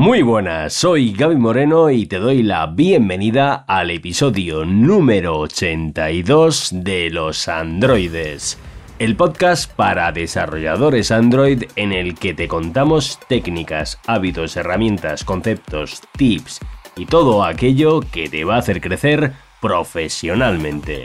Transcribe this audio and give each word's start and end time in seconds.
Muy 0.00 0.22
buenas, 0.22 0.72
soy 0.72 1.12
Gaby 1.12 1.36
Moreno 1.36 1.90
y 1.90 2.06
te 2.06 2.16
doy 2.16 2.42
la 2.42 2.64
bienvenida 2.64 3.66
al 3.68 3.90
episodio 3.90 4.64
número 4.64 5.38
82 5.40 6.70
de 6.72 7.10
Los 7.10 7.48
Androides, 7.48 8.58
el 8.98 9.14
podcast 9.14 9.70
para 9.70 10.10
desarrolladores 10.10 11.10
Android 11.10 11.64
en 11.76 11.92
el 11.92 12.14
que 12.14 12.32
te 12.32 12.48
contamos 12.48 13.20
técnicas, 13.28 14.00
hábitos, 14.06 14.56
herramientas, 14.56 15.22
conceptos, 15.22 16.00
tips 16.16 16.60
y 16.96 17.04
todo 17.04 17.44
aquello 17.44 18.00
que 18.00 18.30
te 18.30 18.44
va 18.44 18.54
a 18.54 18.60
hacer 18.60 18.80
crecer 18.80 19.34
profesionalmente. 19.60 21.04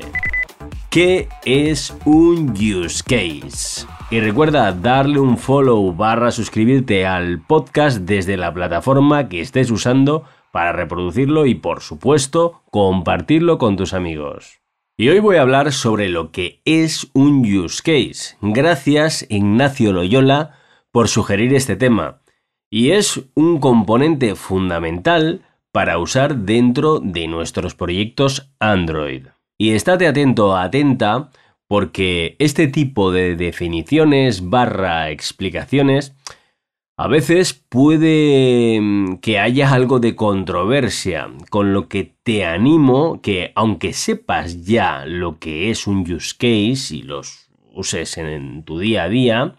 ¿Qué 0.96 1.28
es 1.44 1.94
un 2.06 2.52
use 2.52 3.04
case? 3.04 3.86
Y 4.10 4.22
recuerda 4.22 4.72
darle 4.72 5.20
un 5.20 5.38
follow 5.38 5.94
barra 5.94 6.32
suscribirte 6.32 7.06
al 7.06 7.42
podcast 7.42 7.98
desde 7.98 8.38
la 8.38 8.54
plataforma 8.54 9.28
que 9.28 9.42
estés 9.42 9.72
usando 9.72 10.24
para 10.54 10.72
reproducirlo 10.72 11.48
y 11.48 11.56
por 11.56 11.82
supuesto 11.82 12.62
compartirlo 12.72 13.58
con 13.58 13.76
tus 13.76 13.94
amigos. 13.94 14.62
Y 14.96 15.10
hoy 15.10 15.20
voy 15.20 15.36
a 15.36 15.42
hablar 15.42 15.74
sobre 15.74 16.08
lo 16.08 16.32
que 16.32 16.62
es 16.64 17.12
un 17.14 17.42
use 17.42 17.84
case. 17.84 18.38
Gracias 18.40 19.26
Ignacio 19.28 19.92
Loyola 19.92 20.54
por 20.94 21.10
sugerir 21.10 21.54
este 21.54 21.76
tema. 21.76 22.22
Y 22.70 22.92
es 22.92 23.20
un 23.34 23.60
componente 23.60 24.36
fundamental 24.36 25.42
para 25.74 25.98
usar 25.98 26.38
dentro 26.38 27.02
de 27.02 27.28
nuestros 27.28 27.76
proyectos 27.76 28.50
Android. 28.60 29.26
Y 29.58 29.72
estate 29.72 30.08
atento, 30.08 30.58
atenta, 30.58 31.30
porque 31.68 32.36
este 32.40 32.68
tipo 32.68 33.12
de 33.12 33.36
definiciones 33.36 34.50
barra 34.50 35.10
explicaciones 35.12 36.14
a 36.98 37.08
veces 37.08 37.54
puede 37.54 38.80
mm, 38.82 39.18
que 39.18 39.40
haya 39.40 39.74
algo 39.74 40.00
de 40.00 40.16
controversia, 40.16 41.30
con 41.50 41.74
lo 41.74 41.90
que 41.90 42.16
te 42.24 42.46
animo 42.46 43.22
que 43.22 43.52
aunque 43.56 43.94
sepas 43.94 44.64
ya 44.64 45.06
lo 45.06 45.40
que 45.40 45.70
es 45.70 45.88
un 45.88 46.10
use 46.10 46.36
case 46.38 46.96
y 46.96 47.02
los 47.04 47.50
uses 47.74 48.18
en 48.18 48.64
tu 48.64 48.80
día 48.80 49.04
a 49.04 49.10
día, 49.10 49.56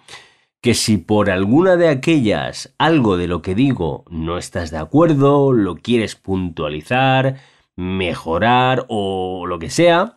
que 0.62 0.74
si 0.74 0.96
por 0.96 1.30
alguna 1.30 1.76
de 1.76 1.88
aquellas 1.88 2.74
algo 2.78 3.16
de 3.16 3.28
lo 3.28 3.42
que 3.42 3.54
digo 3.54 4.04
no 4.10 4.38
estás 4.38 4.70
de 4.70 4.78
acuerdo, 4.78 5.52
lo 5.52 5.76
quieres 5.76 6.16
puntualizar, 6.16 7.36
mejorar 7.76 8.86
o 8.88 9.46
lo 9.46 9.58
que 9.58 9.70
sea, 9.70 10.16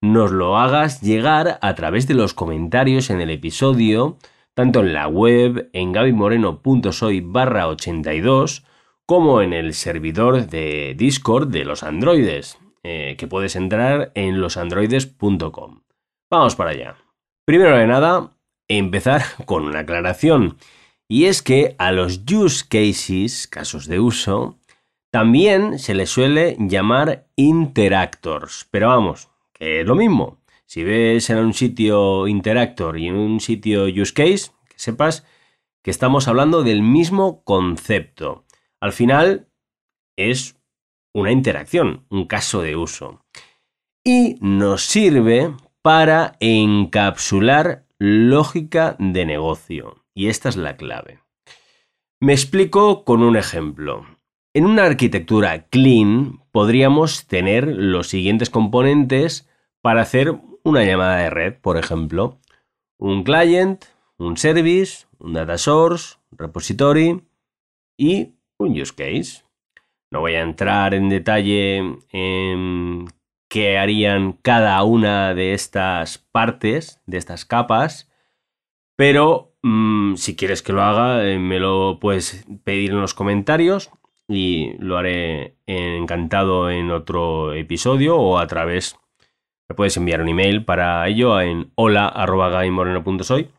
nos 0.00 0.32
lo 0.32 0.58
hagas 0.58 1.00
llegar 1.00 1.58
a 1.62 1.74
través 1.74 2.06
de 2.06 2.14
los 2.14 2.34
comentarios 2.34 3.10
en 3.10 3.20
el 3.20 3.30
episodio, 3.30 4.18
tanto 4.54 4.80
en 4.80 4.92
la 4.92 5.08
web 5.08 5.70
en 5.72 5.92
gabimoreno.soy 5.92 7.20
barra 7.20 7.68
82, 7.68 8.64
como 9.06 9.42
en 9.42 9.52
el 9.52 9.74
servidor 9.74 10.46
de 10.46 10.94
Discord 10.96 11.48
de 11.48 11.64
los 11.64 11.82
androides, 11.82 12.58
eh, 12.82 13.16
que 13.18 13.26
puedes 13.26 13.56
entrar 13.56 14.12
en 14.14 14.40
losandroides.com. 14.40 15.80
Vamos 16.30 16.56
para 16.56 16.70
allá. 16.70 16.96
Primero 17.46 17.76
de 17.76 17.86
nada, 17.86 18.32
empezar 18.68 19.22
con 19.46 19.64
una 19.64 19.80
aclaración. 19.80 20.58
Y 21.08 21.26
es 21.26 21.42
que 21.42 21.76
a 21.78 21.92
los 21.92 22.20
use 22.30 22.64
cases, 22.68 23.46
casos 23.46 23.86
de 23.86 24.00
uso, 24.00 24.58
también 25.14 25.78
se 25.78 25.94
les 25.94 26.10
suele 26.10 26.56
llamar 26.58 27.28
interactors. 27.36 28.66
Pero 28.72 28.88
vamos, 28.88 29.30
que 29.52 29.82
es 29.82 29.86
lo 29.86 29.94
mismo. 29.94 30.42
Si 30.66 30.82
ves 30.82 31.30
en 31.30 31.38
un 31.38 31.54
sitio 31.54 32.26
Interactor 32.26 32.98
y 32.98 33.06
en 33.06 33.14
un 33.14 33.38
sitio 33.38 33.84
Use 33.84 34.12
Case, 34.12 34.50
que 34.68 34.76
sepas 34.76 35.24
que 35.84 35.92
estamos 35.92 36.26
hablando 36.26 36.64
del 36.64 36.82
mismo 36.82 37.44
concepto. 37.44 38.44
Al 38.80 38.92
final 38.92 39.46
es 40.16 40.60
una 41.14 41.30
interacción, 41.30 42.06
un 42.10 42.26
caso 42.26 42.60
de 42.62 42.74
uso. 42.74 43.24
Y 44.02 44.36
nos 44.40 44.82
sirve 44.82 45.54
para 45.80 46.36
encapsular 46.40 47.86
lógica 48.00 48.96
de 48.98 49.26
negocio. 49.26 50.04
Y 50.12 50.26
esta 50.26 50.48
es 50.48 50.56
la 50.56 50.76
clave. 50.76 51.20
Me 52.20 52.32
explico 52.32 53.04
con 53.04 53.22
un 53.22 53.36
ejemplo. 53.36 54.06
En 54.56 54.66
una 54.66 54.84
arquitectura 54.84 55.66
clean 55.66 56.40
podríamos 56.52 57.26
tener 57.26 57.66
los 57.66 58.06
siguientes 58.06 58.50
componentes 58.50 59.50
para 59.80 60.02
hacer 60.02 60.32
una 60.62 60.84
llamada 60.84 61.16
de 61.16 61.30
red, 61.30 61.54
por 61.60 61.76
ejemplo. 61.76 62.38
Un 62.96 63.24
client, 63.24 63.84
un 64.16 64.36
service, 64.36 65.06
un 65.18 65.32
data 65.32 65.58
source, 65.58 66.18
un 66.30 66.38
repository 66.38 67.24
y 67.98 68.36
un 68.56 68.80
use 68.80 68.94
case. 68.94 69.42
No 70.12 70.20
voy 70.20 70.36
a 70.36 70.42
entrar 70.42 70.94
en 70.94 71.08
detalle 71.08 71.98
en 72.12 73.06
qué 73.48 73.76
harían 73.76 74.34
cada 74.34 74.80
una 74.84 75.34
de 75.34 75.52
estas 75.52 76.18
partes, 76.18 77.02
de 77.06 77.18
estas 77.18 77.44
capas, 77.44 78.08
pero 78.94 79.56
mm, 79.64 80.14
si 80.14 80.36
quieres 80.36 80.62
que 80.62 80.72
lo 80.72 80.82
haga, 80.82 81.26
eh, 81.26 81.40
me 81.40 81.58
lo 81.58 81.98
puedes 82.00 82.46
pedir 82.62 82.92
en 82.92 83.00
los 83.00 83.14
comentarios 83.14 83.90
y 84.28 84.72
lo 84.78 84.96
haré 84.96 85.56
encantado 85.66 86.70
en 86.70 86.90
otro 86.90 87.52
episodio 87.52 88.16
o 88.16 88.38
a 88.38 88.46
través, 88.46 88.96
me 89.68 89.74
puedes 89.74 89.96
enviar 89.96 90.20
un 90.20 90.28
email 90.28 90.64
para 90.64 91.06
ello 91.08 91.40
en 91.40 91.72
hola.gaimoreno.soy. 91.74 93.50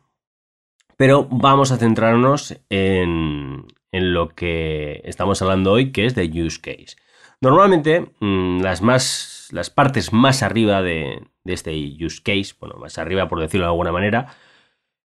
Pero 0.96 1.28
vamos 1.30 1.72
a 1.72 1.76
centrarnos 1.76 2.58
en, 2.70 3.66
en, 3.92 4.14
lo 4.14 4.30
que 4.30 5.02
estamos 5.04 5.42
hablando 5.42 5.72
hoy, 5.72 5.92
que 5.92 6.06
es 6.06 6.14
de 6.14 6.24
use 6.24 6.60
case. 6.60 6.96
Normalmente, 7.40 8.12
mm, 8.20 8.60
las, 8.62 8.80
más, 8.80 9.48
las 9.52 9.68
partes 9.68 10.14
más 10.14 10.42
arriba 10.42 10.80
de, 10.80 11.22
de, 11.44 11.52
este 11.52 11.76
use 12.02 12.22
case, 12.22 12.54
bueno, 12.58 12.76
más 12.76 12.96
arriba 12.96 13.28
por 13.28 13.40
decirlo 13.40 13.66
de 13.66 13.72
alguna 13.72 13.92
manera, 13.92 14.34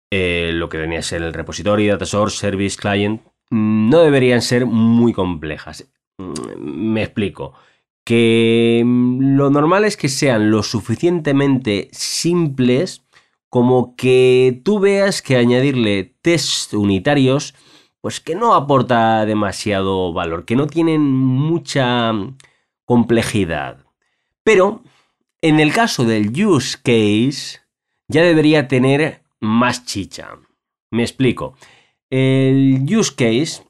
eh, 0.10 0.52
lo 0.54 0.70
que 0.70 0.78
venía 0.78 1.00
a 1.00 1.02
ser 1.02 1.22
el 1.22 1.34
repository, 1.34 1.88
data 1.88 2.06
source, 2.06 2.38
service, 2.38 2.78
client, 2.78 3.22
no 3.54 4.00
deberían 4.00 4.42
ser 4.42 4.66
muy 4.66 5.14
complejas. 5.14 5.88
Me 6.58 7.04
explico. 7.04 7.54
Que 8.04 8.84
lo 8.84 9.50
normal 9.50 9.86
es 9.86 9.96
que 9.96 10.10
sean 10.10 10.52
lo 10.52 10.64
suficientemente 10.64 11.88
simples 11.92 13.04
como 13.50 13.96
que 13.96 14.60
tú 14.66 14.80
veas 14.80 15.22
que 15.22 15.38
añadirle 15.38 16.16
test 16.22 16.74
unitarios 16.74 17.54
pues 18.02 18.20
que 18.20 18.36
no 18.36 18.56
aporta 18.56 19.26
demasiado 19.26 20.12
valor, 20.12 20.44
que 20.44 20.58
no 20.58 20.68
tienen 20.68 21.02
mucha 21.04 22.12
complejidad. 22.84 23.86
Pero 24.44 24.82
en 25.42 25.60
el 25.60 25.72
caso 25.72 26.04
del 26.04 26.32
use 26.46 26.78
case 26.78 27.62
ya 28.10 28.24
debería 28.24 28.68
tener 28.68 29.22
más 29.40 29.86
chicha. 29.86 30.30
Me 30.92 31.04
explico. 31.04 31.56
El 32.16 32.86
use 32.96 33.16
case, 33.16 33.68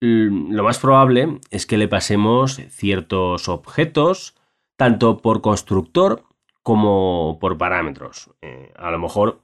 lo 0.00 0.64
más 0.64 0.80
probable 0.80 1.38
es 1.52 1.66
que 1.66 1.78
le 1.78 1.86
pasemos 1.86 2.60
ciertos 2.68 3.48
objetos, 3.48 4.34
tanto 4.76 5.18
por 5.18 5.40
constructor 5.40 6.24
como 6.64 7.38
por 7.40 7.58
parámetros. 7.58 8.32
Eh, 8.42 8.72
a 8.74 8.90
lo 8.90 8.98
mejor 8.98 9.40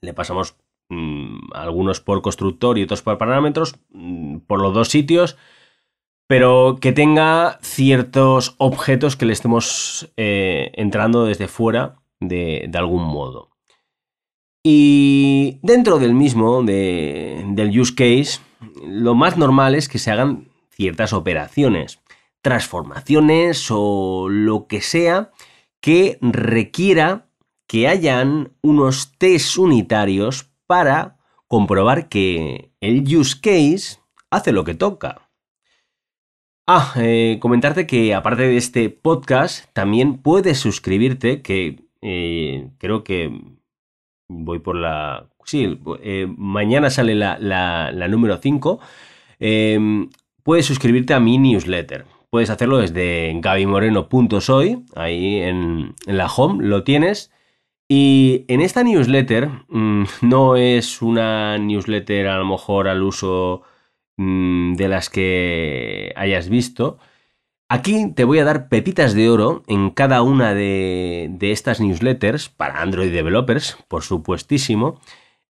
le 0.00 0.14
pasamos 0.14 0.56
mm, 0.88 1.50
algunos 1.52 2.00
por 2.00 2.22
constructor 2.22 2.78
y 2.78 2.84
otros 2.84 3.02
por 3.02 3.18
parámetros, 3.18 3.74
mm, 3.90 4.38
por 4.46 4.62
los 4.62 4.72
dos 4.72 4.88
sitios, 4.88 5.36
pero 6.26 6.78
que 6.80 6.92
tenga 6.92 7.58
ciertos 7.60 8.54
objetos 8.56 9.16
que 9.16 9.26
le 9.26 9.34
estemos 9.34 10.10
eh, 10.16 10.72
entrando 10.76 11.26
desde 11.26 11.46
fuera 11.46 11.96
de 12.20 12.70
algún 12.72 13.02
modo. 13.02 13.53
Y 14.66 15.58
dentro 15.62 15.98
del 15.98 16.14
mismo, 16.14 16.62
del 16.62 17.78
use 17.78 17.94
case, 17.94 18.40
lo 18.82 19.14
más 19.14 19.36
normal 19.36 19.74
es 19.74 19.90
que 19.90 19.98
se 19.98 20.10
hagan 20.10 20.48
ciertas 20.70 21.12
operaciones, 21.12 22.00
transformaciones 22.40 23.66
o 23.70 24.28
lo 24.30 24.66
que 24.66 24.80
sea 24.80 25.32
que 25.80 26.16
requiera 26.22 27.26
que 27.66 27.88
hayan 27.88 28.52
unos 28.62 29.18
test 29.18 29.58
unitarios 29.58 30.50
para 30.66 31.18
comprobar 31.46 32.08
que 32.08 32.72
el 32.80 33.02
use 33.14 33.38
case 33.38 33.98
hace 34.30 34.52
lo 34.52 34.64
que 34.64 34.74
toca. 34.74 35.28
Ah, 36.66 36.94
eh, 36.96 37.38
comentarte 37.38 37.86
que 37.86 38.14
aparte 38.14 38.44
de 38.44 38.56
este 38.56 38.88
podcast, 38.88 39.66
también 39.74 40.22
puedes 40.22 40.58
suscribirte, 40.58 41.42
que 41.42 41.84
eh, 42.00 42.70
creo 42.78 43.04
que 43.04 43.53
voy 44.28 44.58
por 44.58 44.76
la... 44.76 45.28
Sí, 45.44 45.78
eh, 46.02 46.26
mañana 46.36 46.90
sale 46.90 47.14
la, 47.14 48.08
número 48.08 48.38
5. 48.38 48.80
Em, 49.40 50.10
puedes 50.42 50.66
suscribirte 50.66 51.14
a 51.14 51.20
mi 51.20 51.38
newsletter. 51.38 52.06
Puedes 52.30 52.50
hacerlo 52.50 52.78
desde 52.78 53.32
gabimoreno.soy, 53.40 54.84
ahí 54.96 55.36
en, 55.36 55.94
la 56.06 56.26
home 56.26 56.64
lo 56.64 56.82
tienes. 56.82 57.30
Y 57.88 58.44
en 58.48 58.60
esta 58.60 58.82
newsletter 58.82 59.50
mm, 59.68 60.04
no 60.22 60.56
es 60.56 61.02
una 61.02 61.58
newsletter 61.58 62.28
a 62.28 62.38
lo 62.38 62.46
mejor 62.46 62.88
al 62.88 63.02
uso 63.02 63.62
mm, 64.16 64.74
de 64.74 64.88
las 64.88 65.10
que 65.10 66.12
hayas 66.16 66.48
visto. 66.48 66.98
Aquí 67.74 68.12
te 68.14 68.22
voy 68.22 68.38
a 68.38 68.44
dar 68.44 68.68
pepitas 68.68 69.14
de 69.14 69.28
oro 69.28 69.64
en 69.66 69.90
cada 69.90 70.22
una 70.22 70.54
de, 70.54 71.36
estas 71.40 71.80
newsletters 71.80 72.48
para 72.48 72.80
Android 72.80 73.12
developers, 73.12 73.76
por 73.88 74.04
supuestísimo, 74.04 75.00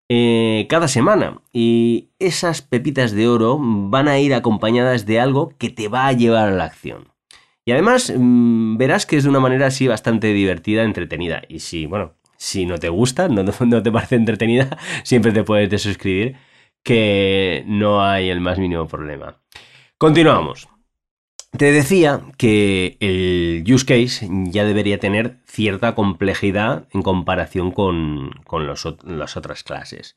eh, 0.09 0.67
cada 0.71 0.89
semana. 0.89 1.43
Y 1.53 2.13
esas 2.19 2.63
pepitas 2.63 3.13
de 3.13 3.29
oro 3.29 3.59
van 3.61 4.09
a 4.09 4.19
ir 4.21 4.33
acompañadas 4.33 5.05
de 5.05 5.21
algo 5.21 5.53
que 5.59 5.69
te 5.69 5.89
va 5.89 6.07
a 6.07 6.13
llevar 6.15 6.49
a 6.49 6.53
la 6.53 6.65
acción. 6.65 7.13
Y 7.67 7.73
además 7.73 8.11
mm, 8.17 8.79
verás 8.79 9.05
que 9.05 9.19
es 9.19 9.25
de 9.25 9.29
una 9.29 9.41
manera 9.41 9.67
así 9.67 9.87
bastante 9.87 10.29
divertida, 10.29 10.83
entretenida. 10.83 11.43
Y 11.47 11.59
si, 11.59 11.85
bueno, 11.85 12.15
si 12.39 12.65
no 12.65 12.79
te 12.79 12.89
gusta, 12.89 13.29
no, 13.29 13.43
no 13.43 13.83
te 13.83 13.93
parece 13.93 14.15
entretenida, 14.15 14.79
siempre 15.03 15.33
te 15.33 15.45
puedes 15.45 15.69
desuscribir, 15.69 16.37
que 16.83 17.65
no 17.67 18.03
hay 18.03 18.31
el 18.31 18.41
más 18.41 18.59
mínimo 18.59 18.89
problema. 18.89 19.37
Continuamos. 19.99 20.74
Te 21.57 21.71
decía 21.71 22.21
que 22.37 22.97
el 22.99 23.65
use 23.73 23.87
case 23.87 24.29
ya 24.51 24.65
debería 24.65 24.99
tener 24.99 25.39
cierta 25.47 25.95
complejidad 25.95 26.89
en 26.91 27.03
comparación 27.03 27.71
con, 27.71 28.31
las 29.05 29.37
otras 29.37 29.63
clases. 29.63 30.17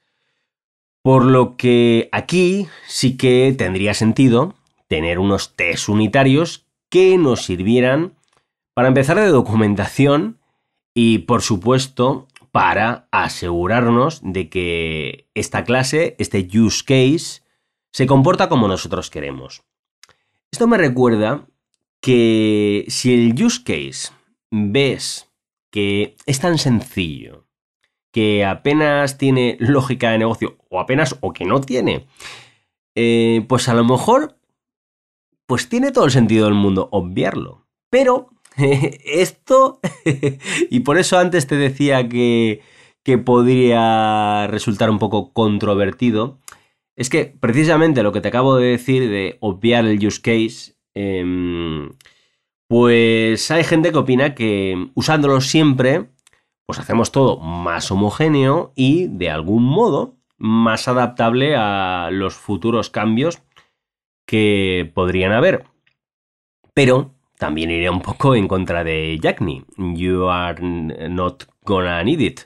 Por 1.03 1.25
lo 1.25 1.55
que 1.55 2.09
aquí 2.11 2.67
sí 2.87 3.17
que 3.17 3.53
tendría 3.55 3.93
sentido 3.93 4.55
tener 4.87 5.19
unos 5.19 5.55
test 5.55 5.89
unitarios 5.89 6.65
que 6.89 7.19
nos 7.19 7.43
sirvieran 7.45 8.13
para 8.73 8.87
empezar 8.87 9.19
de 9.19 9.27
documentación 9.27 10.39
y 10.95 11.19
por 11.19 11.43
supuesto 11.43 12.27
para 12.51 13.07
asegurarnos 13.11 14.21
de 14.23 14.49
que 14.49 15.27
esta 15.35 15.63
clase, 15.65 16.15
este 16.17 16.47
use 16.57 16.83
case, 16.83 17.43
se 17.91 18.07
comporta 18.07 18.49
como 18.49 18.67
nosotros 18.67 19.11
queremos. 19.11 19.61
Esto 20.51 20.67
me 20.67 20.77
recuerda 20.77 21.47
que 22.01 22.85
si 22.87 23.13
el 23.13 23.43
use 23.43 23.63
case 23.63 24.13
ves 24.51 25.29
que 25.71 26.15
es 26.25 26.39
tan 26.39 26.57
sencillo, 26.57 27.45
que 28.13 28.45
apenas 28.45 29.17
tiene 29.17 29.57
lógica 29.59 30.11
de 30.11 30.19
negocio, 30.19 30.57
o 30.69 30.79
apenas 30.79 31.17
o 31.21 31.33
que 31.33 31.45
no 31.45 31.61
tiene, 31.61 32.07
eh, 32.95 33.45
pues 33.47 33.67
a 33.69 33.73
lo 33.73 33.83
mejor, 33.83 34.39
pues 35.45 35.69
tiene 35.69 35.91
todo 35.91 36.05
el 36.05 36.11
sentido 36.11 36.45
del 36.45 36.55
mundo 36.55 36.89
obviarlo. 36.91 37.67
Pero 37.89 38.29
esto, 38.57 39.79
y 40.69 40.79
por 40.79 40.97
eso 40.97 41.19
antes 41.19 41.45
te 41.45 41.57
decía 41.57 42.07
que, 42.09 42.61
que 43.03 43.17
podría 43.17 44.47
resultar 44.47 44.89
un 44.89 44.99
poco 44.99 45.31
controvertido, 45.33 46.39
es 46.97 47.09
que 47.09 47.25
precisamente 47.25 48.03
lo 48.03 48.11
que 48.11 48.21
te 48.21 48.27
acabo 48.27 48.57
de 48.57 48.71
decir 48.71 49.09
de 49.09 49.37
obviar 49.39 49.85
el 49.85 50.05
use 50.05 50.19
case, 50.19 50.75
em, 50.95 51.93
pues 52.67 53.49
hay 53.51 53.63
gente 53.63 53.91
que 53.91 53.99
opina 53.99 54.35
que 54.35 54.89
usándolo 54.95 55.39
siempre, 55.39 56.09
pues 56.65 56.79
hacemos 56.79 57.11
todo 57.11 57.39
más 57.39 57.91
homogéneo 57.91 58.73
y 58.75 59.07
de 59.07 59.29
algún 59.29 59.63
modo 59.63 60.17
más 60.37 60.87
adaptable 60.87 61.55
a 61.55 62.09
los 62.11 62.35
futuros 62.35 62.89
cambios 62.89 63.41
que 64.25 64.91
podrían 64.93 65.31
haber. 65.31 65.65
Pero 66.73 67.11
también 67.37 67.71
iría 67.71 67.91
un 67.91 68.01
poco 68.01 68.35
en 68.35 68.47
contra 68.47 68.83
de 68.83 69.19
Jackney. 69.21 69.63
You 69.77 70.29
are 70.29 70.59
not 71.09 71.43
gonna 71.63 72.03
need 72.03 72.21
it. 72.21 72.41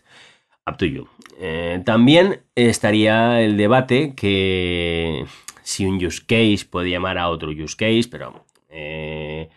Up 0.68 0.78
to 0.78 0.86
you. 0.86 1.08
Eh, 1.44 1.82
también 1.84 2.44
estaría 2.54 3.42
el 3.42 3.58
debate 3.58 4.14
que 4.16 5.26
si 5.64 5.88
un 5.88 5.96
use 5.96 6.22
case 6.22 6.68
puede 6.70 6.92
llamar 6.92 7.18
a 7.18 7.30
otro 7.30 7.50
use 7.50 7.76
case, 7.76 8.08
pero 8.12 8.46
eh, 8.70 9.50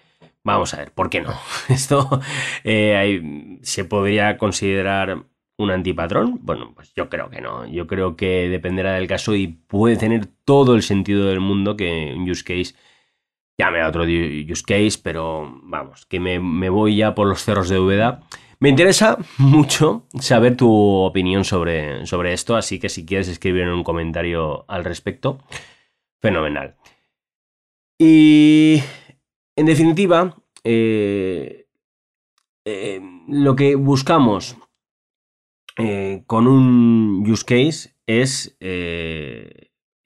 vamos 0.42 0.72
a 0.72 0.78
ver, 0.78 0.92
¿por 0.92 1.10
qué 1.10 1.20
no? 1.20 1.34
Esto 1.68 2.22
eh, 2.64 3.58
se 3.60 3.84
podría 3.84 4.38
considerar 4.38 5.26
un 5.58 5.70
antipatrón. 5.70 6.38
Bueno, 6.40 6.72
pues 6.74 6.94
yo 6.94 7.10
creo 7.10 7.28
que 7.28 7.42
no. 7.42 7.66
Yo 7.66 7.86
creo 7.86 8.16
que 8.16 8.48
dependerá 8.48 8.94
del 8.94 9.06
caso 9.06 9.34
y 9.34 9.48
puede 9.48 9.98
tener 9.98 10.26
todo 10.46 10.76
el 10.76 10.82
sentido 10.82 11.26
del 11.26 11.40
mundo 11.40 11.76
que 11.76 12.14
un 12.16 12.28
use 12.30 12.44
case 12.44 12.74
llame 13.58 13.82
a 13.82 13.88
otro 13.88 14.04
use 14.04 14.62
case, 14.66 14.98
pero 15.02 15.60
vamos, 15.62 16.06
que 16.06 16.18
me, 16.18 16.40
me 16.40 16.70
voy 16.70 16.96
ya 16.96 17.14
por 17.14 17.26
los 17.26 17.44
cerros 17.44 17.68
de 17.68 17.78
Úbeda 17.78 18.22
me 18.64 18.70
interesa 18.70 19.18
mucho 19.36 20.06
saber 20.18 20.56
tu 20.56 20.72
opinión 20.72 21.44
sobre, 21.44 22.06
sobre 22.06 22.32
esto, 22.32 22.56
así 22.56 22.78
que 22.78 22.88
si 22.88 23.04
quieres 23.04 23.28
escribir 23.28 23.68
un 23.68 23.84
comentario 23.84 24.64
al 24.68 24.84
respecto, 24.84 25.38
fenomenal. 26.22 26.74
Y 27.98 28.82
en 29.54 29.66
definitiva, 29.66 30.38
eh, 30.64 31.66
eh, 32.64 33.02
lo 33.28 33.54
que 33.54 33.74
buscamos 33.74 34.56
eh, 35.76 36.22
con 36.26 36.46
un 36.46 37.22
use 37.30 37.44
case 37.44 37.94
es 38.06 38.56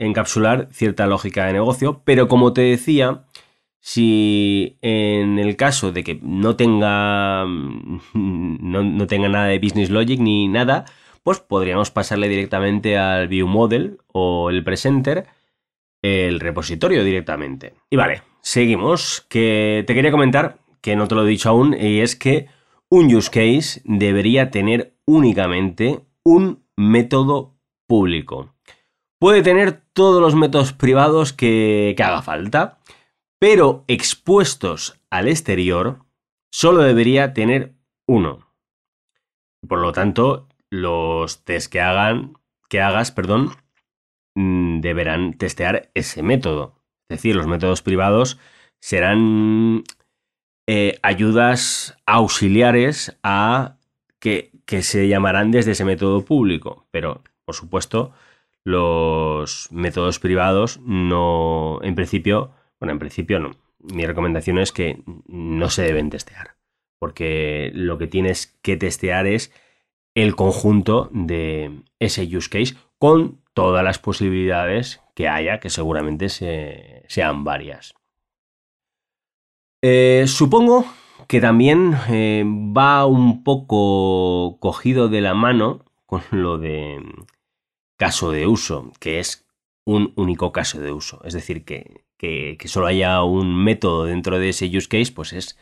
encapsular 0.01 0.69
cierta 0.73 1.07
lógica 1.07 1.47
de 1.47 1.53
negocio, 1.53 2.03
pero 2.05 2.27
como 2.27 2.53
te 2.53 2.63
decía, 2.63 3.25
si 3.81 4.79
en 4.83 5.39
el 5.39 5.57
caso 5.57 5.93
de 5.93 6.05
que 6.05 6.19
no 6.23 6.57
tenga, 6.57 7.45
no, 8.15 9.07
tenga 9.07 9.29
nada 9.29 9.47
de 9.47 9.59
Business 9.59 9.91
Logic 9.91 10.21
ni 10.21 10.49
nada, 10.49 10.85
pues 11.23 11.41
podríamos 11.41 11.91
pasarle 11.91 12.29
directamente 12.29 12.99
al 12.99 13.29
View 13.29 13.47
Model 13.47 13.99
o 14.09 14.51
el 14.51 14.65
Presenter 14.65 15.27
el 16.03 16.41
repositorio 16.41 17.05
directamente. 17.05 17.75
Y 17.91 17.97
vale, 17.97 18.23
seguimos, 18.41 19.27
que 19.29 19.85
te 19.87 19.95
quería 19.95 20.11
comentar, 20.11 20.59
que 20.81 20.97
no 20.97 21.09
te 21.09 21.15
lo 21.15 21.27
he 21.27 21.29
dicho 21.29 21.49
aún, 21.49 21.75
y 21.79 22.01
es 22.01 22.17
que 22.17 22.47
un 22.89 23.15
use 23.15 23.31
case 23.31 23.83
debería 23.85 24.51
tener 24.51 24.95
únicamente 25.05 26.01
un 26.23 26.65
método 26.77 27.57
público. 27.87 28.55
Puede 29.19 29.43
tener 29.43 29.83
todos 29.93 30.23
los 30.23 30.35
métodos 30.35 30.73
privados 30.73 31.33
que, 31.33 31.95
que 31.97 32.03
haga 32.03 32.23
falta, 32.23 32.79
pero 33.39 33.85
expuestos 33.87 35.01
al 35.11 35.29
exterior 35.29 36.05
solo 36.53 36.83
debería 36.83 37.33
tener 37.33 37.75
uno. 38.07 38.53
Por 39.67 39.81
lo 39.81 39.93
tanto, 39.93 40.49
los 40.71 41.45
test 41.45 41.71
que 41.71 41.81
hagan, 41.81 42.35
que 42.69 42.81
hagas, 42.81 43.11
perdón, 43.13 43.51
mm, 44.35 44.81
deberán 44.81 45.35
testear 45.35 45.91
ese 45.95 46.23
método. 46.23 46.75
Es 47.09 47.19
decir, 47.19 47.37
los 47.37 47.47
métodos 47.47 47.83
privados 47.83 48.39
serán 48.81 49.85
eh, 50.67 50.99
ayudas 51.03 51.97
auxiliares 52.07 53.19
a 53.23 53.79
que, 54.21 54.53
que 54.67 54.83
se 54.83 55.09
llamarán 55.09 55.51
desde 55.51 55.73
ese 55.73 55.85
método 55.85 56.25
público. 56.25 56.87
Pero, 56.91 57.23
por 57.45 57.55
supuesto, 57.55 58.13
los 58.65 59.69
métodos 59.73 60.19
privados 60.19 60.79
no, 60.81 61.81
en 61.83 61.95
principio, 61.95 62.53
bueno, 62.81 62.93
en 62.93 62.99
principio 62.99 63.39
no. 63.39 63.53
Mi 63.79 64.07
recomendación 64.07 64.59
es 64.59 64.73
que 64.73 65.03
no 65.27 65.71
se 65.71 65.83
deben 65.83 66.11
testear, 66.11 66.57
porque 66.99 67.71
lo 67.75 67.99
que 67.99 68.07
tienes 68.07 68.59
que 68.63 68.77
testear 68.77 69.27
es 69.27 69.53
el 70.15 70.35
conjunto 70.35 71.09
de 71.13 71.83
ese 72.01 72.25
use 72.25 72.51
case 72.51 72.75
con 72.99 73.41
todas 73.55 73.85
las 73.85 73.99
posibilidades 73.99 75.01
que 75.15 75.29
haya, 75.29 75.61
que 75.61 75.71
seguramente 75.71 76.29
sean 76.29 77.45
varias. 77.45 77.95
Eh, 79.83 80.25
supongo 80.27 80.85
que 81.29 81.41
también 81.41 81.97
eh, 82.09 82.45
va 82.47 83.07
un 83.07 83.45
poco 83.45 84.59
cogido 84.61 85.09
de 85.09 85.21
la 85.21 85.35
mano 85.35 85.85
con 86.07 86.23
lo 86.31 86.59
de 86.59 87.01
caso 87.97 88.31
de 88.31 88.47
uso, 88.47 88.93
que 88.99 89.21
es 89.21 89.47
un 89.85 90.13
único 90.17 90.53
caso 90.53 90.81
de 90.81 90.93
uso. 90.93 91.21
Es 91.25 91.35
decir, 91.35 91.65
que 91.65 92.05
que, 92.19 92.59
solo 92.67 92.87
haya 92.87 93.23
un 93.23 93.55
método 93.65 94.05
dentro 94.05 94.39
de 94.39 94.51
ese 94.51 94.67
use 94.67 94.89
case, 94.89 95.13
pues 95.13 95.33
es 95.33 95.59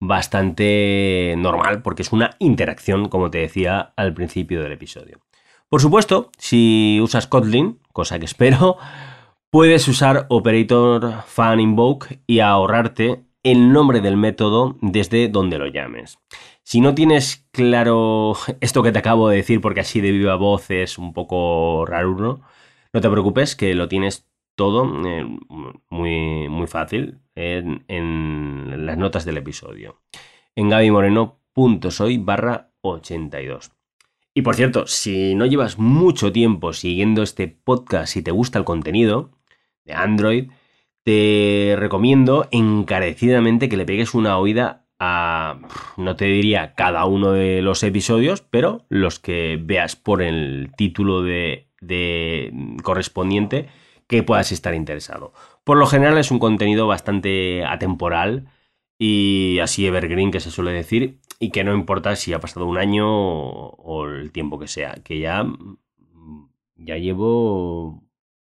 bastante 0.00 1.34
normal 1.38 1.82
porque 1.82 2.02
es 2.02 2.12
una 2.12 2.36
interacción, 2.38 3.08
como 3.08 3.30
te 3.30 3.38
decía 3.38 3.92
al 3.96 4.12
principio 4.12 4.62
del 4.62 4.72
episodio. 4.72 5.20
Por 5.68 5.80
supuesto, 5.80 6.30
si 6.36 6.98
usas 7.00 7.26
Kotlin, 7.26 7.78
cosa 7.92 8.18
que 8.18 8.24
espero, 8.24 8.76
puedes 9.50 9.86
usar 9.88 10.26
operator 10.28 11.22
fan 11.26 11.60
invoke 11.60 12.20
y 12.26 12.40
ahorrarte 12.40 13.24
el 13.42 13.72
nombre 13.72 14.00
del 14.00 14.16
método 14.16 14.76
desde 14.82 15.28
donde 15.28 15.58
lo 15.58 15.66
llames. 15.66 16.18
Si 16.62 16.80
no 16.80 16.94
tienes 16.94 17.46
claro 17.52 18.34
esto 18.60 18.82
que 18.82 18.92
te 18.92 18.98
acabo 18.98 19.28
de 19.28 19.36
decir, 19.36 19.60
porque 19.60 19.80
así 19.80 20.00
de 20.00 20.12
viva 20.12 20.36
voz 20.36 20.70
es 20.70 20.98
un 20.98 21.12
poco 21.12 21.86
raro, 21.86 22.40
no 22.92 23.00
te 23.00 23.08
preocupes, 23.08 23.54
que 23.54 23.74
lo 23.74 23.88
tienes 23.88 24.29
todo 24.60 24.84
eh, 25.06 25.24
muy, 25.88 26.46
muy 26.50 26.66
fácil 26.66 27.20
en, 27.34 28.86
las 28.86 28.98
notas 28.98 29.24
del 29.24 29.38
episodio. 29.38 30.02
En 30.54 30.68
gabymoreno.soy 30.68 32.18
barra 32.18 32.70
82. 32.82 33.72
Y 34.34 34.42
por 34.42 34.56
cierto, 34.56 34.86
si 34.86 35.34
no 35.34 35.46
llevas 35.46 35.78
mucho 35.78 36.30
tiempo 36.30 36.74
siguiendo 36.74 37.22
este 37.22 37.48
podcast 37.48 38.14
y 38.18 38.22
te 38.22 38.32
gusta 38.32 38.58
el 38.58 38.66
contenido, 38.66 39.30
Android, 39.90 40.50
te 41.04 41.74
recomiendo 41.78 42.46
encarecidamente 42.50 43.70
que 43.70 43.78
le 43.78 43.86
pegues 43.86 44.12
una 44.12 44.36
oída 44.36 44.84
a, 44.98 45.58
no 45.96 46.16
te 46.16 46.26
diría 46.26 46.74
cada 46.74 47.06
uno 47.06 47.32
de 47.32 47.62
los 47.62 47.82
episodios, 47.82 48.42
pero 48.42 48.84
los 48.90 49.20
que 49.20 49.58
veas 49.58 49.96
por 49.96 50.20
el 50.20 50.70
título 50.76 51.22
de, 51.22 51.66
correspondiente 52.82 53.70
que 54.10 54.24
puedas 54.24 54.50
estar 54.50 54.74
interesado. 54.74 55.32
Por 55.62 55.78
lo 55.78 55.86
general 55.86 56.18
es 56.18 56.32
un 56.32 56.40
contenido 56.40 56.88
bastante 56.88 57.64
atemporal 57.64 58.48
y 58.98 59.60
así 59.60 59.86
evergreen 59.86 60.32
que 60.32 60.40
se 60.40 60.50
suele 60.50 60.72
decir 60.72 61.20
y 61.38 61.50
que 61.50 61.62
no 61.62 61.72
importa 61.72 62.16
si 62.16 62.32
ha 62.32 62.40
pasado 62.40 62.66
un 62.66 62.76
año 62.76 63.06
o, 63.08 64.06
el 64.06 64.32
tiempo 64.32 64.58
que 64.58 64.66
sea, 64.66 64.94
que 65.04 65.20
ya, 65.20 65.46
ya 66.74 66.96
llevo 66.96 68.02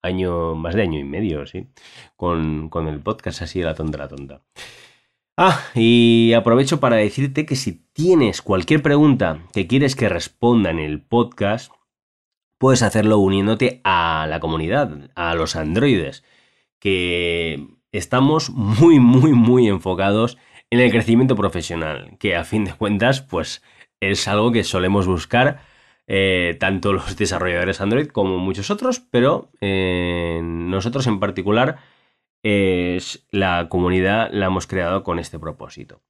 año, 0.02 0.56
más 0.56 0.74
de 0.74 0.82
año 0.82 0.98
y 0.98 1.04
medio, 1.04 1.46
sí, 1.46 1.68
con, 2.16 2.68
con 2.68 2.88
el 2.88 2.98
podcast 2.98 3.40
así 3.42 3.60
de 3.60 3.66
la 3.66 3.76
tonta 3.76 3.98
la 3.98 4.08
tonta. 4.08 4.42
Ah, 5.36 5.60
y 5.76 6.32
aprovecho 6.32 6.80
para 6.80 6.96
decirte 6.96 7.46
que 7.46 7.54
si 7.54 7.84
tienes 7.92 8.42
cualquier 8.42 8.82
pregunta 8.82 9.38
que 9.52 9.68
quieres 9.68 9.94
que 9.94 10.08
responda 10.08 10.70
en 10.70 10.80
el 10.80 11.00
podcast, 11.00 11.72
puedes 12.58 12.82
hacerlo 12.82 13.18
uniéndote 13.18 13.80
a 13.84 14.26
la 14.28 14.40
comunidad, 14.40 15.10
a 15.14 15.34
los 15.34 15.56
androides, 15.56 16.24
que 16.78 17.66
estamos 17.92 18.50
muy, 18.50 19.00
muy, 19.00 19.32
muy 19.32 19.68
enfocados 19.68 20.38
en 20.70 20.80
el 20.80 20.90
crecimiento 20.90 21.36
profesional, 21.36 22.16
que 22.18 22.36
a 22.36 22.44
fin 22.44 22.64
de 22.64 22.74
cuentas, 22.74 23.20
pues 23.20 23.62
es 24.00 24.26
algo 24.28 24.52
que 24.52 24.64
solemos 24.64 25.06
buscar 25.06 25.60
eh, 26.06 26.56
tanto 26.60 26.92
los 26.92 27.16
desarrolladores 27.16 27.80
Android 27.80 28.08
como 28.08 28.38
muchos 28.38 28.70
otros, 28.70 29.00
pero 29.00 29.50
eh, 29.60 30.40
nosotros 30.42 31.06
en 31.06 31.20
particular 31.20 31.78
es 32.42 33.26
la 33.30 33.68
comunidad 33.70 34.30
la 34.30 34.46
hemos 34.46 34.66
creado 34.66 35.02
con 35.02 35.18
este 35.18 35.38
propósito. 35.38 36.02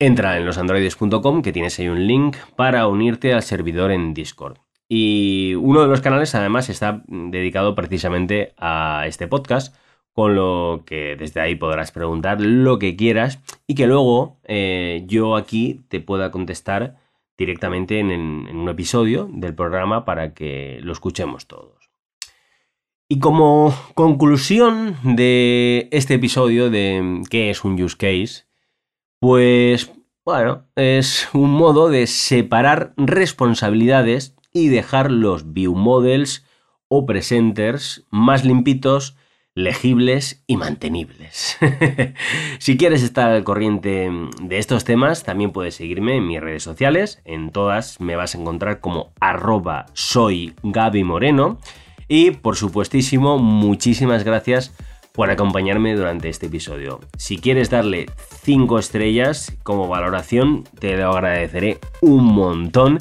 Entra 0.00 0.36
en 0.36 0.46
losandroides.com 0.46 1.42
que 1.42 1.52
tienes 1.52 1.78
ahí 1.78 1.88
un 1.88 2.06
link 2.06 2.36
para 2.56 2.86
unirte 2.86 3.32
al 3.32 3.42
servidor 3.42 3.90
en 3.92 4.14
Discord. 4.14 4.58
Y 4.88 5.54
uno 5.56 5.82
de 5.82 5.88
los 5.88 6.00
canales 6.00 6.34
además 6.34 6.70
está 6.70 7.02
dedicado 7.06 7.74
precisamente 7.74 8.54
a 8.56 9.04
este 9.06 9.28
podcast, 9.28 9.76
con 10.12 10.34
lo 10.34 10.82
que 10.86 11.14
desde 11.16 11.40
ahí 11.40 11.54
podrás 11.54 11.92
preguntar 11.92 12.40
lo 12.40 12.78
que 12.78 12.96
quieras 12.96 13.40
y 13.66 13.74
que 13.74 13.86
luego 13.86 14.40
eh, 14.44 15.04
yo 15.06 15.36
aquí 15.36 15.84
te 15.88 16.00
pueda 16.00 16.30
contestar 16.30 16.96
directamente 17.36 18.00
en, 18.00 18.10
en 18.10 18.56
un 18.56 18.68
episodio 18.68 19.28
del 19.30 19.54
programa 19.54 20.04
para 20.04 20.34
que 20.34 20.80
lo 20.82 20.92
escuchemos 20.92 21.46
todos. 21.46 21.90
Y 23.10 23.20
como 23.20 23.74
conclusión 23.94 24.96
de 25.02 25.88
este 25.92 26.14
episodio 26.14 26.68
de 26.68 27.22
qué 27.30 27.50
es 27.50 27.64
un 27.64 27.80
use 27.80 27.96
case, 27.96 28.44
pues 29.20 29.92
bueno, 30.24 30.66
es 30.76 31.28
un 31.32 31.50
modo 31.50 31.88
de 31.88 32.06
separar 32.06 32.92
responsabilidades 32.98 34.36
y 34.58 34.68
dejar 34.68 35.10
los 35.10 35.52
view 35.52 35.74
models 35.74 36.44
o 36.88 37.06
presenters 37.06 38.06
más 38.10 38.44
limpitos, 38.44 39.16
legibles 39.54 40.42
y 40.46 40.56
mantenibles. 40.56 41.58
si 42.58 42.76
quieres 42.76 43.02
estar 43.02 43.30
al 43.30 43.44
corriente 43.44 44.10
de 44.42 44.58
estos 44.58 44.84
temas, 44.84 45.22
también 45.24 45.52
puedes 45.52 45.74
seguirme 45.74 46.16
en 46.16 46.26
mis 46.26 46.40
redes 46.40 46.62
sociales. 46.62 47.20
En 47.24 47.50
todas 47.50 48.00
me 48.00 48.16
vas 48.16 48.34
a 48.34 48.38
encontrar 48.38 48.80
como 48.80 49.12
arroba 49.20 49.86
soy 49.92 50.54
Gaby 50.62 51.04
Moreno. 51.04 51.58
Y 52.08 52.30
por 52.30 52.56
supuestísimo, 52.56 53.38
muchísimas 53.38 54.24
gracias 54.24 54.74
por 55.12 55.30
acompañarme 55.30 55.96
durante 55.96 56.28
este 56.28 56.46
episodio. 56.46 57.00
Si 57.16 57.38
quieres 57.38 57.70
darle 57.70 58.06
5 58.44 58.78
estrellas 58.78 59.56
como 59.64 59.88
valoración, 59.88 60.64
te 60.78 60.96
lo 60.96 61.10
agradeceré 61.10 61.80
un 62.00 62.24
montón. 62.24 62.98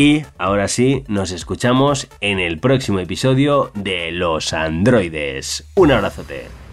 Y 0.00 0.24
ahora 0.38 0.68
sí, 0.68 1.02
nos 1.08 1.32
escuchamos 1.32 2.06
en 2.20 2.38
el 2.38 2.60
próximo 2.60 3.00
episodio 3.00 3.72
de 3.74 4.12
Los 4.12 4.52
Androides. 4.52 5.64
Un 5.74 5.90
abrazote. 5.90 6.67